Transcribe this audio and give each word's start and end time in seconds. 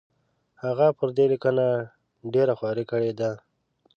هغه 0.63 0.87
پر 0.97 1.09
دې 1.17 1.25
لیکنه 1.33 1.65
ډېره 2.33 2.53
خواري 2.59 2.85
کړې 2.91 3.11
ده. 3.19 3.31